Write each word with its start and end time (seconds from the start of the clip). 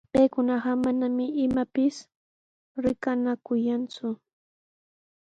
Paykunaqa 0.13 0.71
manami 0.83 1.25
imaypis 1.43 1.95
rikanakuyanku, 2.83 4.07